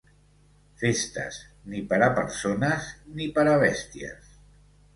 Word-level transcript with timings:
Festes, 0.83 1.37
ni 1.75 1.83
per 1.93 2.01
a 2.07 2.09
persones 2.21 2.89
ni 3.21 3.31
per 3.39 3.47
a 3.55 3.57
bèsties. 3.69 4.37